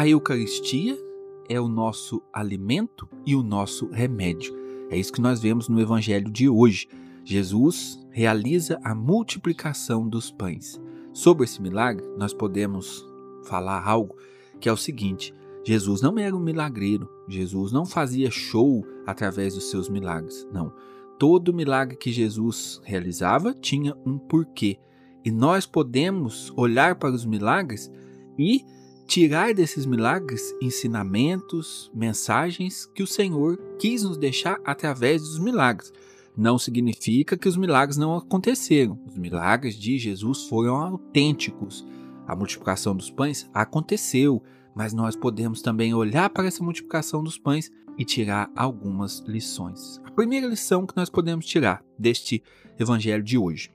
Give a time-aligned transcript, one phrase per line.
[0.00, 0.98] a Eucaristia
[1.46, 4.56] é o nosso alimento e o nosso remédio.
[4.88, 6.88] É isso que nós vemos no Evangelho de hoje.
[7.22, 10.80] Jesus realiza a multiplicação dos pães.
[11.12, 13.06] Sobre esse milagre, nós podemos
[13.44, 14.16] falar algo
[14.58, 19.68] que é o seguinte: Jesus não era um milagreiro, Jesus não fazia show através dos
[19.68, 20.48] seus milagres.
[20.50, 20.72] Não.
[21.18, 24.78] Todo milagre que Jesus realizava tinha um porquê.
[25.22, 27.92] E nós podemos olhar para os milagres
[28.38, 28.64] e
[29.10, 35.92] tirar desses milagres ensinamentos, mensagens que o Senhor quis nos deixar através dos milagres.
[36.36, 38.96] Não significa que os milagres não aconteceram.
[39.08, 41.84] Os milagres de Jesus foram autênticos.
[42.24, 44.40] A multiplicação dos pães aconteceu,
[44.76, 47.68] mas nós podemos também olhar para essa multiplicação dos pães
[47.98, 50.00] e tirar algumas lições.
[50.04, 52.44] A primeira lição que nós podemos tirar deste
[52.78, 53.72] evangelho de hoje.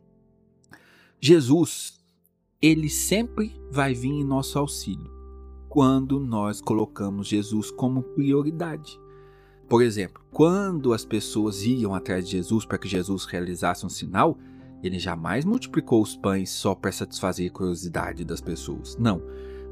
[1.20, 2.00] Jesus,
[2.62, 5.15] ele sempre vai vir em nosso auxílio
[5.76, 8.98] quando nós colocamos Jesus como prioridade.
[9.68, 14.38] Por exemplo, quando as pessoas iam atrás de Jesus para que Jesus realizasse um sinal,
[14.82, 18.96] ele jamais multiplicou os pães só para satisfazer a curiosidade das pessoas.
[18.96, 19.22] Não.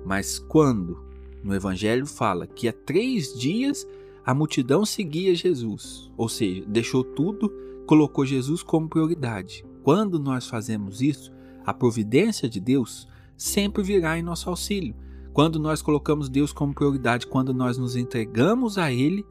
[0.05, 1.01] Mas quando
[1.41, 3.87] no Evangelho fala que há três dias
[4.25, 7.49] a multidão seguia Jesus, ou seja, deixou tudo,
[7.87, 9.65] colocou Jesus como prioridade.
[9.83, 11.31] Quando nós fazemos isso,
[11.65, 14.93] a providência de Deus sempre virá em nosso auxílio.
[15.33, 19.25] Quando nós colocamos Deus como prioridade, quando nós nos entregamos a Ele,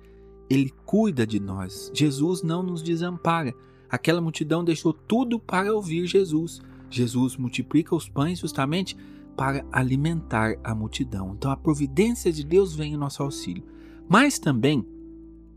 [0.50, 1.92] Ele cuida de nós.
[1.94, 3.54] Jesus não nos desampara.
[3.88, 6.60] Aquela multidão deixou tudo para ouvir Jesus.
[6.90, 8.96] Jesus multiplica os pães justamente
[9.36, 11.34] para alimentar a multidão.
[11.36, 13.62] Então a providência de Deus vem em nosso auxílio.
[14.08, 14.84] Mas também,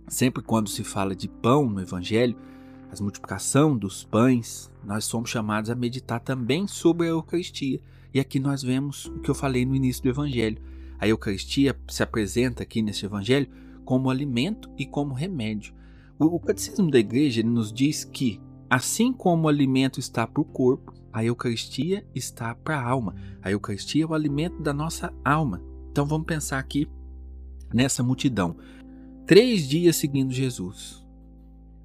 [0.07, 2.37] sempre quando se fala de pão no Evangelho,
[2.91, 7.81] a multiplicação dos pães, nós somos chamados a meditar também sobre a Eucaristia.
[8.15, 10.61] E aqui nós vemos o que eu falei no início do Evangelho.
[10.97, 13.49] A Eucaristia se apresenta aqui nesse Evangelho
[13.83, 15.73] como alimento e como remédio.
[16.17, 18.39] O, Catecismo da Igreja nos diz que,
[18.69, 23.15] assim como o alimento está para o corpo, a Eucaristia está para a alma.
[23.41, 25.61] A Eucaristia é o alimento da nossa alma.
[25.91, 26.87] Então vamos pensar aqui
[27.73, 28.55] nessa multidão.
[29.27, 31.05] Três dias seguindo Jesus.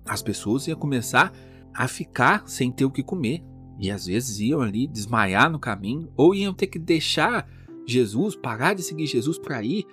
[0.07, 1.33] As pessoas iam começar
[1.75, 3.43] a ficar sem ter o que comer.
[3.81, 7.49] E às vezes iam ali desmaiar no caminho, ou iam ter que deixar
[7.87, 9.87] Jesus, parar de seguir Jesus para ir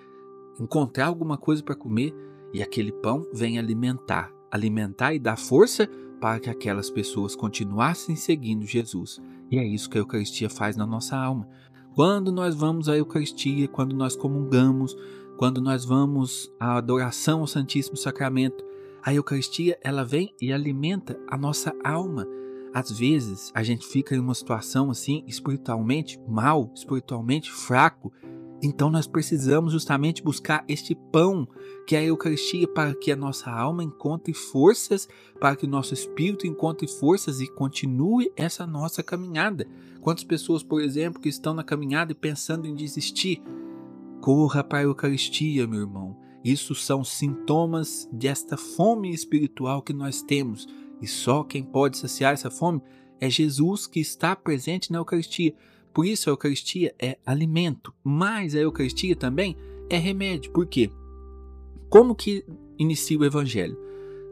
[0.59, 2.13] encontrar alguma coisa para comer.
[2.53, 5.87] E aquele pão vem alimentar, alimentar e dar força
[6.19, 9.21] para que aquelas pessoas continuassem seguindo Jesus.
[9.49, 11.47] E é isso que a Eucaristia faz na nossa alma.
[11.95, 14.95] Quando nós vamos à Eucaristia, quando nós comungamos,
[15.37, 18.65] quando nós vamos à adoração ao Santíssimo Sacramento,
[19.01, 22.27] a Eucaristia ela vem e alimenta a nossa alma
[22.73, 28.11] às vezes a gente fica em uma situação assim, espiritualmente mal, espiritualmente fraco.
[28.61, 31.47] Então nós precisamos justamente buscar este pão,
[31.85, 35.07] que é a Eucaristia, para que a nossa alma encontre forças,
[35.39, 39.67] para que o nosso espírito encontre forças e continue essa nossa caminhada.
[40.01, 43.43] Quantas pessoas, por exemplo, que estão na caminhada e pensando em desistir?
[44.21, 46.17] Corra para a Eucaristia, meu irmão.
[46.43, 50.67] Isso são sintomas desta fome espiritual que nós temos
[51.01, 52.81] e só quem pode saciar essa fome
[53.19, 55.53] é Jesus que está presente na Eucaristia.
[55.93, 59.57] Por isso a Eucaristia é alimento, mas a Eucaristia também
[59.89, 60.51] é remédio.
[60.51, 60.91] Por quê?
[61.89, 62.45] Como que
[62.77, 63.77] inicia o Evangelho?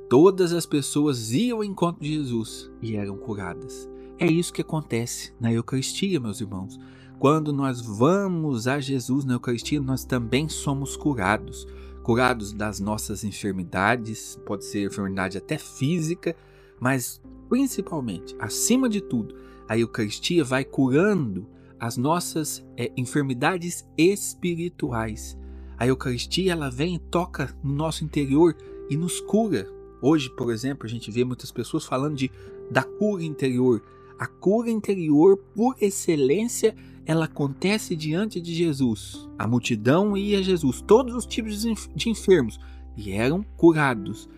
[0.10, 3.90] Todas as pessoas iam ao encontro de Jesus e eram curadas.
[4.20, 6.80] É isso que acontece na Eucaristia, meus irmãos.
[7.18, 11.66] Quando nós vamos a Jesus na Eucaristia, nós também somos curados.
[12.04, 16.36] Curados das nossas enfermidades, pode ser enfermidade até física,
[16.80, 19.36] mas principalmente, acima de tudo,
[19.68, 21.48] a Eucaristia vai curando
[21.80, 25.38] as nossas é, enfermidades espirituais.
[25.78, 28.56] A Eucaristia ela vem e toca no nosso interior
[28.90, 29.68] e nos cura.
[30.02, 32.32] Hoje, por exemplo, a gente vê muitas pessoas falando de
[32.72, 33.82] da cura interior.
[34.18, 36.76] A cura interior, por excelência,
[37.06, 39.28] ela acontece diante de Jesus.
[39.38, 42.60] A multidão ia a Jesus, todos os tipos de enfermos,
[42.96, 44.30] e eram curados.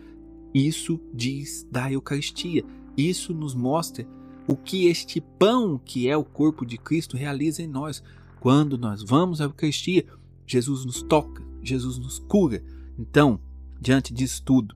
[0.54, 2.64] Isso diz da Eucaristia.
[2.96, 4.08] Isso nos mostra
[4.48, 8.02] o que este pão, que é o corpo de Cristo, realiza em nós.
[8.40, 10.06] Quando nós vamos à Eucaristia,
[10.46, 12.64] Jesus nos toca, Jesus nos cura.
[12.98, 13.40] Então,
[13.80, 14.76] diante disso tudo,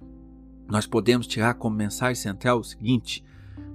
[0.67, 3.23] nós podemos tirar como mensagem central o seguinte: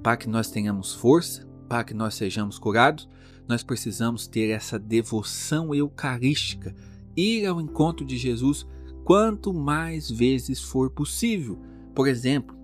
[0.03, 3.09] para que nós tenhamos força, para que nós sejamos curados,
[3.49, 6.75] nós precisamos ter essa devoção eucarística,
[7.17, 8.67] ir ao encontro de Jesus
[9.05, 11.59] quanto mais vezes for possível.
[11.97, 12.55] Por exemplo,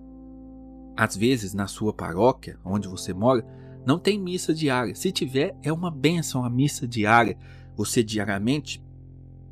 [0.95, 3.43] às vezes na sua paróquia, onde você mora,
[3.83, 4.93] não tem missa diária.
[4.93, 7.35] Se tiver, é uma benção a missa diária.
[7.75, 8.81] Você diariamente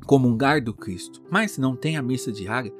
[0.06, 2.72] comungar do Cristo, mas não tem a missa diária,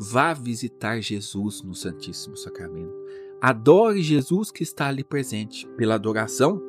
[0.00, 2.94] vá visitar Jesus no Santíssimo Sacramento.
[3.40, 5.66] Adore Jesus que está ali presente.
[5.76, 6.60] Pela adoração,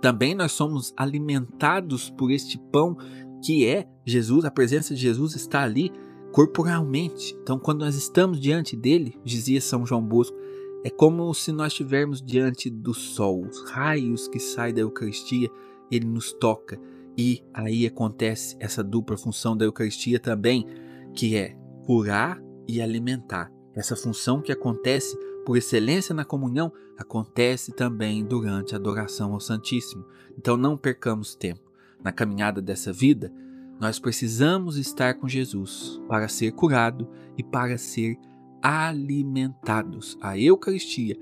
[0.00, 2.96] também nós somos alimentados por este pão
[3.44, 5.92] que é Jesus, a presença de Jesus está ali
[6.34, 7.38] corporalmente.
[7.40, 10.36] Então, quando nós estamos diante dele, dizia São João Bosco,
[10.82, 15.48] é como se nós estivermos diante do sol, os raios que saem da Eucaristia,
[15.88, 16.76] ele nos toca.
[17.16, 20.66] E aí acontece essa dupla função da Eucaristia também,
[21.14, 23.52] que é curar e alimentar.
[23.72, 25.16] Essa função que acontece
[25.46, 30.04] por excelência na comunhão acontece também durante a adoração ao Santíssimo.
[30.36, 31.70] Então não percamos tempo.
[32.02, 33.32] Na caminhada dessa vida,
[33.80, 38.18] nós precisamos estar com Jesus para ser curado e para ser
[38.62, 40.16] alimentados.
[40.20, 41.18] A Eucaristia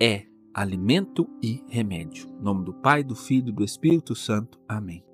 [0.00, 2.28] é alimento e remédio.
[2.40, 4.58] Em nome do Pai, do Filho e do Espírito Santo.
[4.68, 5.07] Amém.